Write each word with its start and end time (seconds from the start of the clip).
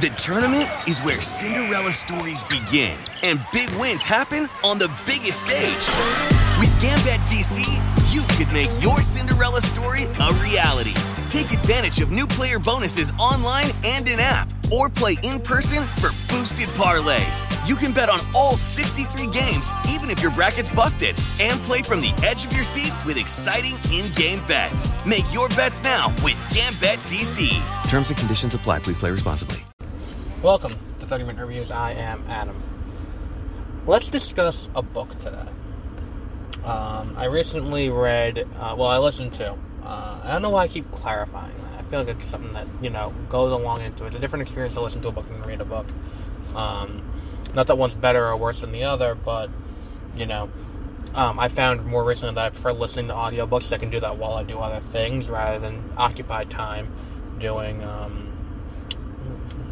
The 0.00 0.08
tournament 0.16 0.66
is 0.88 1.00
where 1.00 1.20
Cinderella 1.20 1.92
stories 1.92 2.42
begin 2.44 2.98
and 3.22 3.38
big 3.52 3.68
wins 3.72 4.02
happen 4.02 4.48
on 4.64 4.78
the 4.78 4.88
biggest 5.04 5.42
stage. 5.42 5.84
With 6.58 6.70
GambetDC, 6.80 7.60
you 8.10 8.22
could 8.38 8.50
make 8.50 8.70
your 8.82 9.02
Cinderella 9.02 9.60
story 9.60 10.04
a 10.04 10.32
reality. 10.40 10.94
Take 11.28 11.52
advantage 11.52 12.00
of 12.00 12.10
new 12.10 12.26
player 12.26 12.58
bonuses 12.58 13.12
online 13.18 13.72
and 13.84 14.08
in 14.08 14.20
app, 14.20 14.50
or 14.72 14.88
play 14.88 15.16
in 15.22 15.38
person 15.38 15.84
for 16.00 16.08
boosted 16.32 16.68
parlays. 16.70 17.44
You 17.68 17.76
can 17.76 17.92
bet 17.92 18.08
on 18.08 18.20
all 18.34 18.56
63 18.56 19.26
games, 19.26 19.70
even 19.90 20.08
if 20.08 20.22
your 20.22 20.32
bracket's 20.32 20.70
busted, 20.70 21.14
and 21.42 21.60
play 21.60 21.82
from 21.82 22.00
the 22.00 22.14
edge 22.24 22.46
of 22.46 22.54
your 22.54 22.64
seat 22.64 22.94
with 23.04 23.18
exciting 23.18 23.76
in 23.92 24.10
game 24.14 24.40
bets. 24.48 24.88
Make 25.04 25.26
your 25.30 25.50
bets 25.50 25.82
now 25.82 26.08
with 26.24 26.36
GambetDC. 26.56 27.50
Terms 27.90 28.08
and 28.08 28.18
conditions 28.18 28.54
apply. 28.54 28.78
Please 28.78 28.96
play 28.96 29.10
responsibly. 29.10 29.62
Welcome 30.42 30.74
to 31.00 31.06
30 31.06 31.24
Minute 31.24 31.44
Reviews. 31.44 31.70
I 31.70 31.92
am 31.92 32.24
Adam. 32.26 32.56
Let's 33.86 34.08
discuss 34.08 34.70
a 34.74 34.80
book 34.80 35.10
today. 35.18 35.44
Um, 36.64 37.14
I 37.18 37.26
recently 37.26 37.90
read, 37.90 38.48
uh, 38.58 38.74
well, 38.78 38.88
I 38.88 38.96
listened 38.96 39.34
to. 39.34 39.54
Uh, 39.84 40.20
I 40.24 40.32
don't 40.32 40.40
know 40.40 40.48
why 40.48 40.62
I 40.62 40.68
keep 40.68 40.90
clarifying 40.92 41.52
that. 41.52 41.80
I 41.80 41.82
feel 41.82 41.98
like 41.98 42.08
it's 42.16 42.24
something 42.24 42.54
that, 42.54 42.66
you 42.80 42.88
know, 42.88 43.12
goes 43.28 43.52
along 43.52 43.82
into 43.82 44.04
it. 44.04 44.06
It's 44.06 44.16
a 44.16 44.18
different 44.18 44.40
experience 44.40 44.72
to 44.76 44.80
listen 44.80 45.02
to 45.02 45.08
a 45.08 45.12
book 45.12 45.28
than 45.28 45.42
read 45.42 45.60
a 45.60 45.66
book. 45.66 45.86
Um, 46.54 47.02
not 47.54 47.66
that 47.66 47.76
one's 47.76 47.94
better 47.94 48.26
or 48.26 48.34
worse 48.38 48.62
than 48.62 48.72
the 48.72 48.84
other, 48.84 49.14
but, 49.14 49.50
you 50.16 50.24
know, 50.24 50.48
um, 51.14 51.38
I 51.38 51.48
found 51.48 51.84
more 51.84 52.02
recently 52.02 52.36
that 52.36 52.44
I 52.46 52.48
prefer 52.48 52.72
listening 52.72 53.08
to 53.08 53.12
audiobooks. 53.12 53.74
I 53.74 53.76
can 53.76 53.90
do 53.90 54.00
that 54.00 54.16
while 54.16 54.32
I 54.32 54.44
do 54.44 54.58
other 54.58 54.80
things 54.86 55.28
rather 55.28 55.58
than 55.58 55.92
occupy 55.98 56.44
time 56.44 56.90
doing. 57.38 57.84
Um, 57.84 58.28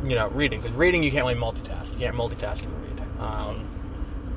you 0.04 0.14
know, 0.14 0.28
reading. 0.28 0.60
Because 0.60 0.76
reading, 0.76 1.02
you 1.02 1.10
can't 1.10 1.26
really 1.26 1.38
multitask. 1.38 1.92
You 1.92 1.98
can't 1.98 2.16
multitask 2.16 2.64
and 2.64 2.82
read. 2.82 3.02
Um, 3.20 3.68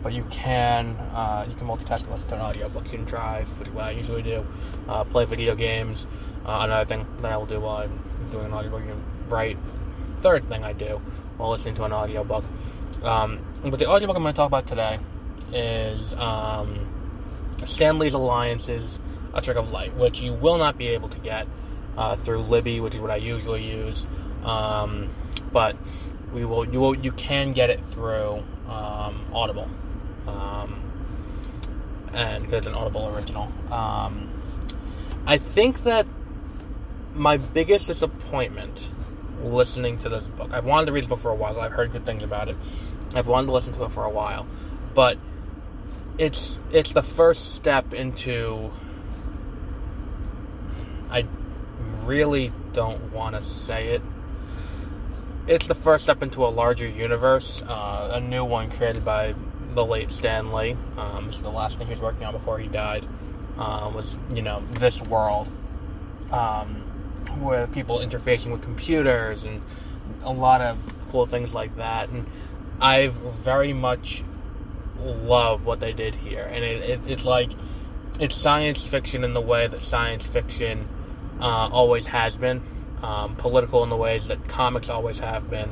but 0.02 0.14
you 0.14 0.23
can 0.32 0.95
uh, 1.14 1.45
you 1.48 1.56
can 1.56 1.68
multitask 1.68 2.02
and 2.02 2.12
listen 2.12 2.28
to 2.30 2.36
an 2.36 2.42
audiobook. 2.42 2.86
You 2.86 2.92
can 2.92 3.06
drive, 3.06 3.48
which 3.60 3.68
is 3.68 3.73
what 3.73 3.86
I 3.86 3.92
usually 3.92 4.23
do. 4.23 4.45
Uh, 4.88 5.04
play 5.04 5.26
video 5.26 5.56
games. 5.56 6.08
Uh, 6.45 6.62
another 6.62 6.86
thing 6.86 7.06
that 7.18 7.32
I 7.32 7.38
will 7.38 7.45
do 7.45 7.60
while 7.60 7.78
I'm 7.78 8.30
doing 8.32 8.45
an 8.45 8.54
audiobook. 8.54 8.82
You 8.82 8.90
can 8.90 9.30
write. 9.30 9.58
Third 10.22 10.48
thing 10.48 10.64
I 10.64 10.73
do 10.73 11.02
while 11.38 11.50
listening 11.50 11.76
to 11.76 11.84
an 11.84 11.94
audiobook. 11.94 12.44
Um, 13.02 13.40
but 13.64 13.80
the 13.80 13.88
audiobook 13.88 14.16
I'm 14.16 14.22
going 14.22 14.34
to 14.34 14.38
talk 14.38 14.48
about 14.48 14.67
today 14.67 15.00
is 15.52 16.14
um, 16.16 16.88
Stan 17.66 17.98
Lee's 17.98 18.14
Alliances 18.14 19.00
A 19.34 19.42
Trick 19.42 19.58
of 19.58 19.72
Light, 19.72 19.94
which 19.95 20.22
you 20.22 20.34
will 20.34 20.58
not 20.58 20.78
be 20.78 20.90
able 20.90 21.10
to 21.10 21.20
get 21.20 21.48
uh, 21.98 22.16
through 22.16 22.42
Libby, 22.44 22.80
which 22.80 22.95
is 22.95 23.02
what 23.02 23.12
I 23.12 23.17
usually 23.17 23.64
use. 23.64 24.06
Um, 24.44 25.09
but 25.52 25.75
we 26.34 26.45
will 26.45 26.67
you 26.67 26.80
will 26.80 26.95
you 26.95 27.11
can 27.11 27.53
get 27.53 27.70
it 27.70 27.84
through 27.86 28.44
um, 28.67 29.25
Audible, 29.33 29.70
um, 30.28 30.81
and 32.14 32.44
because 32.44 32.59
it's 32.59 32.67
an 32.67 32.73
Audible 32.73 33.14
original. 33.16 33.52
Um, 33.72 34.30
I 35.25 35.38
think 35.38 35.83
that 35.83 36.06
my 37.14 37.38
biggest 37.38 37.88
disappointment 37.88 38.89
listening 39.44 39.98
to 40.00 40.09
this 40.09 40.28
book. 40.28 40.53
I've 40.53 40.66
wanted 40.66 40.86
to 40.88 40.92
read 40.92 41.03
the 41.03 41.09
book 41.09 41.20
for 41.20 41.31
a 41.31 41.36
while. 41.36 41.59
I've 41.59 41.72
heard 41.72 41.92
good 41.92 42.05
things 42.05 42.23
about 42.23 42.48
it. 42.50 42.55
I've 43.14 43.28
wanted 43.28 43.48
to 43.48 43.53
listen 43.53 43.73
to 43.73 43.83
it 43.83 43.92
for 43.92 44.05
a 44.05 44.09
while, 44.09 44.48
but 44.94 45.17
it's 46.17 46.59
it's 46.72 46.94
the 46.94 47.03
first 47.03 47.55
step 47.55 47.94
into. 47.94 48.72
I 51.09 51.26
really 52.05 52.53
don't 52.72 53.11
want 53.11 53.36
to 53.36 53.42
say 53.42 53.89
it 53.89 54.02
it's 55.47 55.67
the 55.67 55.75
first 55.75 56.03
step 56.03 56.22
into 56.22 56.45
a 56.45 56.50
larger 56.50 56.88
universe, 56.88 57.64
uh, 57.64 58.11
a 58.14 58.20
new 58.20 58.45
one 58.45 58.70
created 58.70 59.03
by 59.03 59.34
the 59.73 59.86
late 59.86 60.11
Stan 60.11 60.52
Lee. 60.52 60.75
Um, 60.98 61.28
which 61.28 61.38
is 61.38 61.44
the 61.44 61.50
last 61.50 61.78
thing 61.78 61.88
he 61.88 61.94
was 61.94 62.02
working 62.02 62.25
on 62.25 62.33
before 62.33 62.59
he 62.59 62.67
died. 62.67 63.06
Uh, 63.58 63.92
was 63.93 64.17
you 64.33 64.42
know 64.42 64.64
this 64.71 65.02
world, 65.04 65.49
um, 66.32 66.76
where 67.39 67.67
people 67.67 67.99
interfacing 67.99 68.52
with 68.52 68.61
computers 68.61 69.43
and 69.43 69.61
a 70.23 70.32
lot 70.32 70.61
of 70.61 70.77
cool 71.11 71.26
things 71.26 71.54
like 71.54 71.76
that. 71.77 72.10
And 72.10 72.26
I 72.80 73.08
very 73.08 73.73
much 73.73 74.23
love 74.99 75.66
what 75.66 75.80
they 75.80 75.93
did 75.93 76.16
here, 76.16 76.43
and 76.43 76.64
it, 76.64 76.89
it, 76.89 76.99
it's 77.08 77.26
like 77.26 77.52
it's 78.20 78.36
science 78.36 78.86
fiction 78.86 79.23
in 79.23 79.33
the 79.33 79.42
way 79.42 79.67
that 79.67 79.82
science 79.82 80.26
fiction 80.26 80.87
uh, 81.39 81.70
always 81.71 82.05
has 82.08 82.37
been 82.37 82.61
um, 83.02 83.36
political 83.36 83.84
in 83.84 83.89
the 83.89 83.95
ways 83.95 84.28
that 84.28 84.48
comics 84.48 84.89
always 84.89 85.20
have 85.20 85.50
been, 85.50 85.72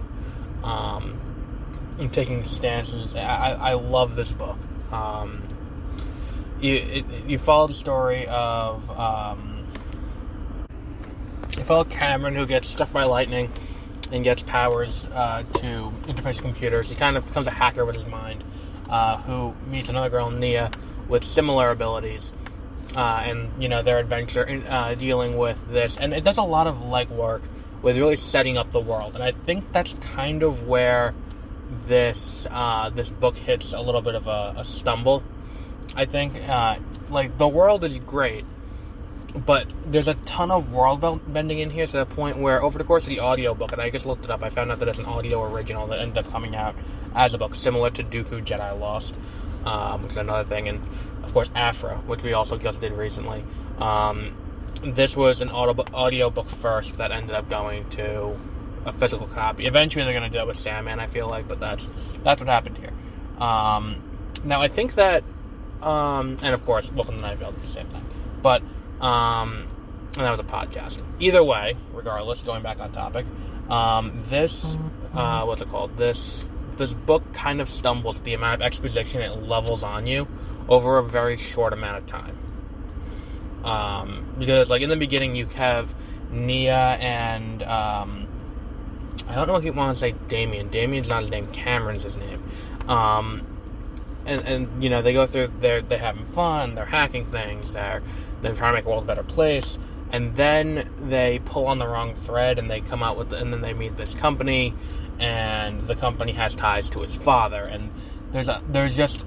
um, 0.63 1.19
and 1.99 2.11
taking 2.11 2.43
stances. 2.45 3.15
I, 3.15 3.53
I 3.53 3.73
love 3.73 4.15
this 4.15 4.31
book. 4.31 4.57
Um, 4.91 5.43
you 6.61 6.75
it, 6.75 7.05
you 7.27 7.37
follow 7.37 7.67
the 7.67 7.73
story 7.73 8.27
of 8.27 8.89
um, 8.91 9.65
you 11.57 11.63
follow 11.63 11.83
Cameron 11.83 12.35
who 12.35 12.45
gets 12.45 12.67
struck 12.67 12.91
by 12.91 13.03
lightning 13.03 13.49
and 14.11 14.23
gets 14.23 14.41
powers 14.41 15.07
uh, 15.13 15.43
to 15.55 15.93
interface 16.03 16.35
with 16.35 16.41
computers. 16.41 16.89
He 16.89 16.95
kind 16.95 17.15
of 17.15 17.25
becomes 17.27 17.47
a 17.47 17.51
hacker 17.51 17.85
with 17.85 17.95
his 17.95 18.07
mind, 18.07 18.43
uh, 18.89 19.17
who 19.17 19.53
meets 19.67 19.89
another 19.89 20.09
girl, 20.09 20.31
Nia, 20.31 20.71
with 21.07 21.23
similar 21.23 21.69
abilities 21.69 22.33
uh, 22.95 23.23
and 23.25 23.61
you 23.61 23.69
know 23.69 23.81
their 23.81 23.99
adventure 23.99 24.43
in 24.43 24.65
uh, 24.67 24.95
dealing 24.95 25.37
with 25.37 25.59
this, 25.71 25.97
and 25.97 26.13
it 26.13 26.23
does 26.23 26.37
a 26.37 26.43
lot 26.43 26.67
of 26.67 26.77
legwork 26.77 27.41
with 27.81 27.97
really 27.97 28.15
setting 28.15 28.57
up 28.57 28.71
the 28.71 28.79
world, 28.79 29.15
and 29.15 29.23
I 29.23 29.31
think 29.31 29.71
that's 29.71 29.93
kind 30.13 30.43
of 30.43 30.67
where 30.67 31.13
this 31.85 32.47
uh, 32.49 32.89
this 32.89 33.09
book 33.09 33.35
hits 33.35 33.73
a 33.73 33.79
little 33.79 34.01
bit 34.01 34.15
of 34.15 34.27
a, 34.27 34.55
a 34.57 34.65
stumble. 34.65 35.23
I 35.95 36.05
think 36.05 36.35
uh, 36.47 36.77
like 37.09 37.37
the 37.37 37.47
world 37.47 37.83
is 37.83 37.99
great, 37.99 38.45
but 39.35 39.71
there's 39.85 40.07
a 40.07 40.13
ton 40.25 40.51
of 40.51 40.71
world 40.71 41.01
bending 41.31 41.59
in 41.59 41.69
here 41.69 41.85
to 41.85 41.97
the 41.97 42.05
point 42.05 42.37
where 42.37 42.63
over 42.63 42.77
the 42.77 42.83
course 42.83 43.03
of 43.03 43.09
the 43.09 43.19
audiobook, 43.19 43.71
and 43.71 43.81
I 43.81 43.89
just 43.89 44.05
looked 44.05 44.25
it 44.25 44.31
up, 44.31 44.43
I 44.43 44.49
found 44.49 44.71
out 44.71 44.79
that 44.79 44.87
it's 44.87 44.99
an 44.99 45.05
audio 45.05 45.43
original 45.43 45.87
that 45.87 45.99
ended 45.99 46.25
up 46.25 46.31
coming 46.31 46.55
out 46.55 46.75
as 47.15 47.33
a 47.33 47.37
book, 47.37 47.55
similar 47.55 47.89
to 47.91 48.03
Dooku 48.03 48.43
Jedi 48.45 48.79
Lost, 48.79 49.17
um, 49.65 50.01
which 50.01 50.11
is 50.11 50.17
another 50.17 50.43
thing, 50.43 50.67
and 50.67 50.79
of 51.23 51.33
course, 51.33 51.49
Aphra, 51.55 51.97
which 52.07 52.23
we 52.23 52.33
also 52.33 52.57
just 52.57 52.81
did 52.81 52.91
recently. 52.93 53.43
Um, 53.79 54.35
this 54.83 55.15
was 55.15 55.41
an 55.41 55.49
audio 55.49 55.83
audiobook 55.93 56.47
first 56.47 56.97
that 56.97 57.11
ended 57.11 57.35
up 57.35 57.49
going 57.49 57.89
to 57.91 58.35
a 58.85 58.93
physical 58.93 59.27
copy. 59.27 59.65
Eventually, 59.65 60.05
they're 60.05 60.13
going 60.13 60.31
to 60.31 60.35
do 60.35 60.41
it 60.41 60.47
with 60.47 60.57
Sandman, 60.57 60.99
I 60.99 61.07
feel 61.07 61.27
like, 61.27 61.47
but 61.47 61.59
that's 61.59 61.87
that's 62.23 62.41
what 62.41 62.47
happened 62.47 62.77
here. 62.77 62.93
Um, 63.43 64.01
now, 64.43 64.61
I 64.61 64.67
think 64.69 64.95
that, 64.95 65.23
um, 65.81 66.37
and 66.41 66.53
of 66.53 66.63
course, 66.65 66.89
Welcome 66.91 67.15
to 67.15 67.21
Night 67.21 67.37
Vale 67.37 67.49
at 67.49 67.61
the 67.61 67.67
same 67.67 67.89
time 67.89 68.05
but 68.41 68.61
um, 69.01 69.67
and 70.17 70.25
that 70.25 70.31
was 70.31 70.39
a 70.39 70.43
podcast. 70.43 71.03
Either 71.19 71.43
way, 71.43 71.75
regardless, 71.93 72.41
going 72.43 72.63
back 72.63 72.79
on 72.79 72.91
topic, 72.91 73.25
um, 73.69 74.23
this 74.29 74.77
uh, 75.13 75.43
what's 75.43 75.61
it 75.61 75.69
called? 75.69 75.97
This 75.97 76.47
this 76.77 76.93
book 76.93 77.33
kind 77.33 77.61
of 77.61 77.69
stumbles 77.69 78.19
the 78.21 78.33
amount 78.33 78.61
of 78.61 78.65
exposition 78.65 79.21
it 79.21 79.43
levels 79.43 79.83
on 79.83 80.05
you 80.05 80.27
over 80.67 80.97
a 80.97 81.03
very 81.03 81.37
short 81.37 81.73
amount 81.73 81.97
of 81.97 82.05
time. 82.05 82.37
Um, 83.63 84.35
because, 84.39 84.69
like, 84.69 84.81
in 84.81 84.89
the 84.89 84.95
beginning, 84.95 85.35
you 85.35 85.45
have 85.57 85.93
Nia 86.31 86.77
and, 86.77 87.61
um, 87.63 88.27
I 89.27 89.35
don't 89.35 89.47
know 89.47 89.57
if 89.57 89.65
you 89.65 89.73
want 89.73 89.97
to 89.97 89.99
say 89.99 90.15
Damien. 90.29 90.69
Damien's 90.69 91.09
not 91.09 91.21
his 91.21 91.29
name, 91.29 91.47
Cameron's 91.47 92.03
his 92.03 92.17
name. 92.17 92.41
Um, 92.87 93.45
and, 94.29 94.47
and, 94.47 94.83
you 94.83 94.89
know, 94.89 95.01
they 95.01 95.13
go 95.13 95.25
through, 95.25 95.51
they're, 95.59 95.81
they're 95.81 95.97
having 95.97 96.25
fun, 96.25 96.75
they're 96.75 96.85
hacking 96.85 97.25
things, 97.25 97.71
they're, 97.71 98.01
they're 98.41 98.55
trying 98.55 98.73
to 98.73 98.77
make 98.77 98.83
the 98.85 98.89
world 98.89 99.03
a 99.03 99.07
better 99.07 99.23
place. 99.23 99.77
And 100.11 100.35
then 100.35 100.89
they 101.07 101.39
pull 101.45 101.67
on 101.67 101.77
the 101.79 101.87
wrong 101.87 102.15
thread 102.15 102.57
and 102.57 102.69
they 102.69 102.81
come 102.81 103.03
out 103.03 103.17
with, 103.17 103.29
the, 103.29 103.37
and 103.37 103.53
then 103.53 103.61
they 103.61 103.73
meet 103.73 103.95
this 103.95 104.15
company 104.15 104.73
and 105.19 105.81
the 105.81 105.95
company 105.95 106.31
has 106.31 106.55
ties 106.55 106.89
to 106.91 107.01
his 107.01 107.13
father, 107.13 107.63
and 107.63 107.91
there's 108.31 108.47
a 108.47 108.61
there's 108.69 108.95
just 108.95 109.25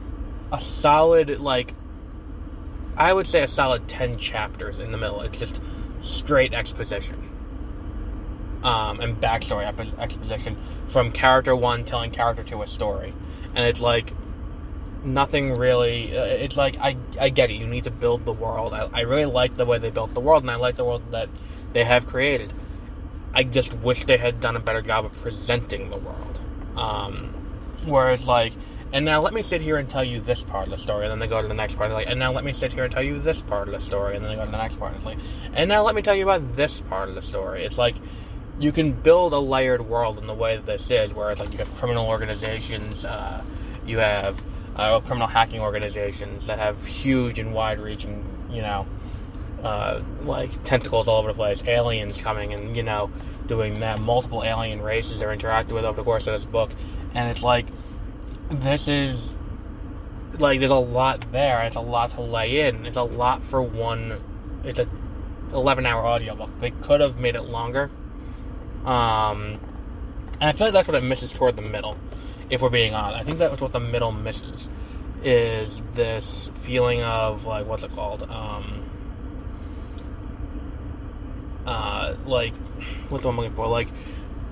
a 0.51 0.61
solid 0.61 1.39
like 1.39 1.75
I 2.97 3.13
would 3.13 3.27
say 3.27 3.43
a 3.43 3.47
solid 3.47 3.89
ten 3.89 4.17
chapters 4.17 4.79
in 4.79 4.91
the 4.91 4.99
middle. 4.99 5.21
It's 5.21 5.39
just 5.39 5.61
straight 6.01 6.55
exposition. 6.55 7.29
Um, 8.65 9.01
and 9.01 9.21
backstory 9.21 9.67
exposition 9.99 10.57
from 10.87 11.11
character 11.11 11.55
one 11.55 11.85
telling 11.85 12.13
character 12.13 12.45
two 12.45 12.63
a 12.63 12.69
story, 12.69 13.13
and 13.55 13.67
it's 13.67 13.81
like 13.81 14.13
nothing 15.05 15.55
really. 15.55 16.17
Uh, 16.17 16.25
it's 16.25 16.57
like 16.57 16.79
I 16.79 16.97
I 17.21 17.29
get 17.29 17.51
it. 17.51 17.55
You 17.55 17.67
need 17.67 17.85
to 17.85 17.91
build 17.91 18.25
the 18.25 18.33
world. 18.33 18.75
I, 18.75 18.89
I 18.93 19.01
really 19.03 19.25
like 19.25 19.57
the 19.57 19.65
way 19.65 19.79
they 19.79 19.91
built 19.91 20.15
the 20.15 20.21
world, 20.21 20.43
and 20.43 20.51
I 20.51 20.57
like 20.57 20.77
the 20.77 20.85
world 20.85 21.03
that 21.13 21.29
they 21.73 21.85
have 21.85 22.07
created. 22.07 22.53
I 23.35 23.45
just 23.45 23.75
wish 23.79 24.05
they 24.05 24.19
had 24.19 24.41
done 24.41 24.57
a 24.57 24.61
better 24.61 24.83
job 24.83 25.05
of 25.05 25.13
presenting 25.15 25.91
the 25.91 25.97
world. 25.97 26.41
Um, 26.77 27.33
whereas, 27.87 28.27
like, 28.27 28.53
and 28.93 29.05
now 29.05 29.21
let 29.21 29.33
me 29.33 29.43
sit 29.43 29.63
here 29.63 29.79
and 29.79 29.89
tell 29.89 30.05
you 30.05 30.21
this 30.21 30.43
part 30.43 30.67
of 30.67 30.71
the 30.71 30.79
story, 30.79 31.05
and 31.07 31.13
then 31.13 31.19
they 31.19 31.27
go 31.27 31.41
to 31.41 31.49
the 31.49 31.55
next 31.55 31.77
part, 31.77 31.91
like, 31.93 32.09
and 32.09 32.19
now 32.19 32.33
let 32.33 32.45
me 32.45 32.53
sit 32.53 32.73
here 32.73 32.85
and 32.85 32.93
tell 32.93 33.03
you 33.03 33.19
this 33.19 33.41
part 33.41 33.69
of 33.69 33.75
the 33.75 33.81
story, 33.81 34.17
and 34.17 34.25
then 34.25 34.33
they 34.33 34.37
go 34.37 34.45
to 34.45 34.51
the 34.51 34.59
next 34.59 34.79
part, 34.79 34.95
and 34.95 35.05
like, 35.05 35.19
and 35.55 35.69
now 35.69 35.83
let 35.83 35.95
me 35.95 36.03
tell 36.03 36.15
you 36.15 36.25
about 36.25 36.57
this 36.57 36.83
part 36.83 37.09
of 37.09 37.15
the 37.15 37.23
story. 37.23 37.65
It's 37.65 37.79
like 37.79 37.97
you 38.61 38.71
can 38.71 38.93
build 38.93 39.33
a 39.33 39.39
layered 39.39 39.81
world 39.81 40.19
in 40.19 40.27
the 40.27 40.35
way 40.35 40.57
that 40.57 40.67
this 40.67 40.91
is, 40.91 41.15
where 41.15 41.31
it's 41.31 41.41
like 41.41 41.53
you 41.53 41.59
have 41.59 41.75
criminal 41.77 42.07
organizations, 42.07 43.07
uh, 43.07 43.43
you 43.87 43.99
have 43.99 44.41
uh, 44.77 45.01
criminal 45.01 45.29
hacking 45.29 45.61
organizations 45.61 46.47
that 46.47 46.59
have 46.59 46.85
huge 46.85 47.39
and 47.39 47.53
wide-reaching, 47.53 48.25
you 48.51 48.63
know, 48.63 48.87
uh, 49.63 50.03
like 50.23 50.65
tentacles 50.65 51.09
all 51.09 51.19
over 51.19 51.29
the 51.29 51.35
place, 51.35 51.63
aliens 51.67 52.21
coming 52.21 52.53
and 52.53 52.77
you 52.77 52.83
know 52.83 53.11
doing 53.47 53.81
that. 53.81 54.01
Multiple 54.01 54.43
alien 54.45 54.81
races 54.81 55.23
are 55.23 55.35
interacted 55.35 55.73
with 55.73 55.85
over 55.85 55.97
the 55.97 56.05
course 56.05 56.27
of 56.27 56.35
this 56.35 56.47
book, 56.47 56.71
and 57.15 57.31
it's 57.31 57.43
like 57.43 57.67
this 58.51 58.89
is 58.89 59.33
like 60.39 60.59
there's 60.59 60.71
a 60.71 60.77
lot 60.77 61.31
there. 61.33 61.63
It's 61.63 61.77
a 61.77 61.81
lot 61.81 62.11
to 62.11 62.23
lay 62.23 62.67
in. 62.67 62.87
It's 62.87 62.97
a 62.97 63.03
lot 63.03 63.45
for 63.45 63.63
one. 63.63 64.21
It's 64.65 64.79
a 64.79 64.89
11 65.53 65.87
hour 65.87 66.07
audiobook. 66.07 66.51
They 66.61 66.71
could 66.71 67.01
have 67.01 67.19
made 67.19 67.37
it 67.37 67.43
longer. 67.43 67.91
Um, 68.85 69.61
and 70.41 70.45
I 70.45 70.53
feel 70.53 70.69
like 70.69 70.75
that's 70.75 70.89
what 70.89 70.97
it 70.97 71.05
misses 71.05 71.33
toward 71.33 71.57
the 71.57 71.63
middle, 71.63 71.97
if 72.53 72.61
we're 72.61 72.69
being 72.69 72.95
honest. 72.95 73.19
I 73.19 73.25
think 73.25 73.39
that's 73.39 73.61
what 73.61 73.73
the 73.73 73.81
middle 73.81 74.13
misses 74.13 74.69
is 75.25 75.83
this 75.95 76.51
feeling 76.55 77.03
of 77.03 77.47
like 77.47 77.67
what's 77.67 77.83
it 77.83 77.93
called? 77.93 78.23
Um, 78.29 78.85
uh, 81.67 82.15
like 82.27 82.55
what's 83.09 83.25
what 83.25 83.31
I'm 83.31 83.37
looking 83.37 83.55
for? 83.55 83.67
Like 83.69 83.89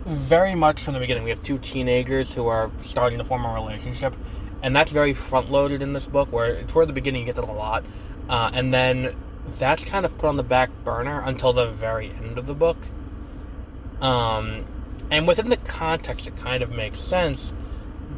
very 0.07 0.55
much 0.55 0.83
from 0.83 0.95
the 0.95 1.01
beginning, 1.01 1.25
we 1.25 1.31
have 1.31 1.43
two 1.43 1.59
teenagers 1.59 2.33
who 2.33 2.47
are 2.47 2.71
starting 2.81 3.19
to 3.19 3.25
form 3.25 3.45
a 3.45 3.53
relationship, 3.53 4.17
and 4.63 4.75
that's 4.75 4.93
very 4.93 5.13
front 5.13 5.51
loaded 5.51 5.83
in 5.83 5.93
this 5.93 6.07
book. 6.07 6.33
Where 6.33 6.63
toward 6.65 6.89
the 6.89 6.95
beginning 6.95 7.23
you 7.23 7.27
get 7.27 7.37
that 7.37 7.45
a 7.45 7.53
lot, 7.53 7.85
uh, 8.29 8.51
and 8.55 8.73
then 8.73 9.15
that's 9.59 9.85
kind 9.85 10.07
of 10.07 10.17
put 10.17 10.29
on 10.29 10.37
the 10.37 10.43
back 10.43 10.71
burner 10.85 11.21
until 11.21 11.53
the 11.53 11.67
very 11.67 12.11
end 12.11 12.39
of 12.39 12.47
the 12.47 12.55
book. 12.55 12.79
Um, 14.01 14.65
and 15.11 15.29
within 15.29 15.51
the 15.51 15.59
context, 15.59 16.29
it 16.29 16.37
kind 16.37 16.63
of 16.63 16.71
makes 16.71 17.01
sense, 17.01 17.53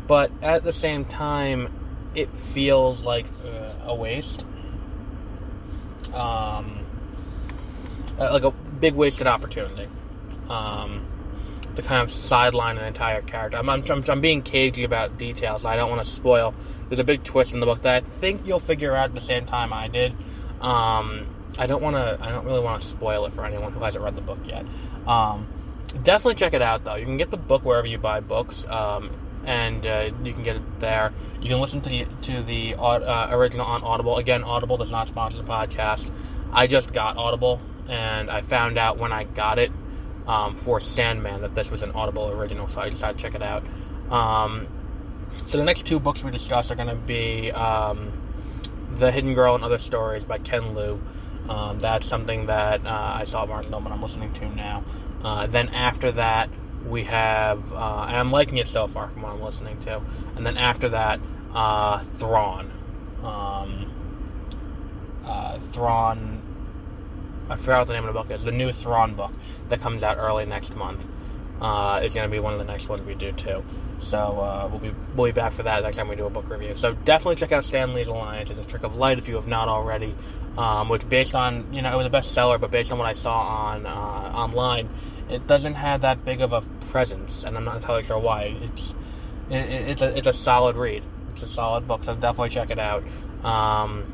but 0.07 0.31
at 0.43 0.65
the 0.65 0.73
same 0.73 1.05
time, 1.05 1.73
it 2.15 2.35
feels 2.37 3.03
like 3.03 3.27
uh, 3.45 3.73
a 3.85 3.95
waste. 3.95 4.45
Um, 6.15 6.85
uh, 8.19 8.33
like 8.33 8.45
a 8.45 8.51
big 8.51 8.95
wasted 8.95 9.27
opportunity. 9.27 9.89
Um, 10.49 11.07
to 11.77 11.83
kind 11.83 12.03
of 12.03 12.11
sideline 12.11 12.77
an 12.77 12.85
entire 12.85 13.23
character. 13.23 13.57
I'm, 13.57 13.69
I'm, 13.69 13.85
I'm, 13.89 14.21
being 14.21 14.43
cagey 14.43 14.85
about 14.85 15.17
details. 15.17 15.65
I 15.65 15.77
don't 15.77 15.89
want 15.89 16.05
to 16.05 16.11
spoil. 16.11 16.55
There's 16.89 16.99
a 16.99 17.05
big 17.05 17.25
twist 17.25 17.55
in 17.55 17.61
the 17.61 17.67
book 17.67 17.83
that 17.83 18.03
I 18.03 18.07
think 18.07 18.47
you'll 18.47 18.61
figure 18.61 18.95
out 18.95 19.07
at 19.07 19.15
the 19.15 19.23
same 19.23 19.47
time 19.47 19.73
I 19.73 19.89
did. 19.89 20.13
Um, 20.61 21.29
I 21.59 21.67
don't 21.67 21.83
want 21.83 21.97
to. 21.97 22.19
I 22.21 22.31
don't 22.31 22.45
really 22.45 22.61
want 22.61 22.83
to 22.83 22.87
spoil 22.87 23.27
it 23.27 23.33
for 23.33 23.45
anyone 23.45 23.73
who 23.73 23.81
hasn't 23.81 24.05
read 24.05 24.17
the 24.17 24.23
book 24.23 24.39
yet. 24.47 24.65
Um, 25.07 25.47
definitely 26.03 26.37
check 26.37 26.55
it 26.55 26.63
out 26.63 26.85
though. 26.85 26.95
You 26.95 27.05
can 27.05 27.17
get 27.17 27.31
the 27.31 27.37
book 27.37 27.65
wherever 27.65 27.87
you 27.87 27.99
buy 27.99 28.21
books, 28.21 28.67
um, 28.69 29.11
and 29.45 29.87
uh, 29.87 30.11
you 30.23 30.33
can 30.33 30.43
get 30.43 30.57
it 30.57 30.81
there. 30.81 31.13
You 31.41 31.49
can 31.49 31.61
listen 31.61 31.81
to 31.83 31.89
the 31.89 32.07
to 32.23 32.43
the 32.43 32.75
uh, 32.75 33.29
original 33.31 33.67
on 33.67 33.83
Audible. 33.83 34.19
Again, 34.19 34.45
Audible 34.45 34.77
does 34.77 34.91
not 34.91 35.09
sponsor 35.09 35.39
the 35.39 35.45
podcast. 35.45 36.11
I 36.53 36.67
just 36.67 36.93
got 36.93 37.17
Audible, 37.17 37.61
and 37.89 38.31
I 38.31 38.43
found 38.43 38.79
out 38.79 38.99
when 38.99 39.13
I 39.13 39.25
got 39.25 39.59
it 39.59 39.73
um, 40.27 40.55
for 40.55 40.81
Sandman 40.81 41.41
that 41.43 41.55
this 41.55 41.71
was 41.71 41.83
an 41.83 41.93
Audible 41.93 42.31
original, 42.31 42.69
so 42.69 42.81
I 42.81 42.91
decided 42.91 43.19
to 43.19 43.23
check 43.23 43.35
it 43.35 43.43
out. 43.43 43.65
Um, 44.11 44.69
so 45.47 45.59
the 45.59 45.65
next 45.65 45.87
two 45.87 45.99
books 45.99 46.23
we 46.23 46.31
discuss 46.31 46.71
are 46.71 46.75
going 46.75 46.89
to 46.89 46.95
be 46.95 47.51
um, 47.53 48.13
The 48.97 49.11
Hidden 49.11 49.35
Girl 49.35 49.55
and 49.55 49.65
Other 49.65 49.79
Stories 49.79 50.25
by 50.25 50.39
Ken 50.39 50.75
Liu. 50.75 51.03
Um, 51.49 51.79
that's 51.79 52.07
something 52.07 52.47
that 52.47 52.87
uh, 52.87 53.17
I 53.19 53.25
saw 53.25 53.45
Martin 53.47 53.71
Millman 53.71 53.93
I'm 53.93 54.03
listening 54.03 54.33
to 54.35 54.49
now. 54.55 54.85
Uh, 55.25 55.47
then 55.47 55.69
after 55.71 56.13
that, 56.13 56.51
we 56.87 57.05
have, 57.05 57.73
uh, 57.73 58.07
and 58.09 58.17
I'm 58.17 58.31
liking 58.31 58.59
it 58.59 58.69
so 58.69 58.87
far 58.87 59.09
from 59.09 59.23
what 59.23 59.33
I'm 59.33 59.43
listening 59.43 59.79
to. 59.81 60.03
And 60.37 60.47
then 60.47 60.57
after 60.57 60.89
that, 60.91 61.21
uh, 61.55 62.01
Thrawn. 62.01 62.71
Um, 63.23 63.93
uh, 65.25 65.59
Thrawn. 65.59 66.41
I 67.49 67.57
forgot 67.57 67.81
what 67.81 67.87
the 67.89 67.93
name 67.95 68.05
of 68.05 68.15
the 68.15 68.21
book 68.21 68.31
is. 68.31 68.45
The 68.45 68.53
new 68.53 68.73
Thrawn 68.73 69.15
book 69.15 69.33
that 69.69 69.81
comes 69.81 70.03
out 70.03 70.17
early 70.19 70.47
next 70.47 70.75
month 70.77 71.07
uh, 71.61 72.01
is 72.03 72.15
going 72.15 72.29
to 72.29 72.31
be 72.31 72.41
one 72.41 72.53
of 72.53 72.59
the 72.59 72.65
next 72.65 72.89
ones 72.89 73.03
we 73.03 73.15
do 73.15 73.33
too. 73.33 73.63
So 74.01 74.19
uh, 74.19 74.69
we'll 74.69 74.81
be 74.81 74.93
we'll 75.15 75.27
be 75.27 75.33
back 75.33 75.53
for 75.53 75.63
that 75.63 75.83
next 75.85 75.97
time 75.97 76.09
we 76.09 76.17
do 76.17 76.27
a 76.27 76.31
book 76.31 76.51
review. 76.51 76.75
So 76.75 76.93
definitely 76.93 77.37
check 77.37 77.53
out 77.53 77.63
Stan 77.65 77.95
Lee's 77.95 78.09
Alliance. 78.09 78.51
It's 78.51 78.59
a 78.59 78.65
trick 78.65 78.83
of 78.83 78.97
light 78.97 79.19
if 79.19 79.29
you 79.29 79.37
have 79.37 79.47
not 79.47 79.69
already. 79.69 80.15
Um, 80.59 80.89
which 80.89 81.09
based 81.09 81.35
on 81.35 81.73
you 81.73 81.81
know 81.81 81.93
it 81.93 81.97
was 81.97 82.07
a 82.07 82.11
bestseller, 82.11 82.61
but 82.61 82.71
based 82.71 82.93
on 82.93 82.99
what 82.99 83.07
I 83.07 83.13
saw 83.13 83.39
on 83.39 83.87
uh, 83.87 83.91
online, 83.91 84.89
it 85.33 85.47
doesn't 85.47 85.75
have 85.75 86.03
that 86.03 86.25
big 86.25 86.41
of 86.41 86.53
a 86.53 86.61
presence, 86.91 87.45
and 87.45 87.57
I'm 87.57 87.65
not 87.65 87.77
entirely 87.77 88.03
sure 88.03 88.19
why. 88.19 88.57
It's 88.61 88.95
it, 89.51 89.91
it's 89.91 90.03
a 90.03 90.17
it's 90.17 90.27
a 90.27 90.33
solid 90.33 90.77
read. 90.77 91.03
It's 91.31 91.43
a 91.43 91.49
solid 91.49 91.87
book, 91.87 92.05
so 92.05 92.15
definitely 92.15 92.51
check 92.51 92.71
it 92.71 92.79
out. 92.79 93.05
Um, 93.43 94.13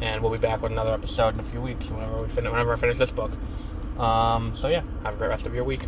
and 0.00 0.22
we'll 0.22 0.32
be 0.32 0.38
back 0.38 0.62
with 0.62 0.72
another 0.72 0.92
episode 0.92 1.34
in 1.34 1.40
a 1.40 1.44
few 1.44 1.60
weeks 1.60 1.88
whenever 1.90 2.22
we 2.22 2.28
finish 2.28 2.50
whenever 2.50 2.72
I 2.72 2.76
finish 2.76 2.96
this 2.96 3.10
book. 3.10 3.32
Um, 3.98 4.54
so 4.54 4.68
yeah, 4.68 4.82
have 5.04 5.14
a 5.14 5.16
great 5.16 5.28
rest 5.28 5.46
of 5.46 5.54
your 5.54 5.64
week. 5.64 5.82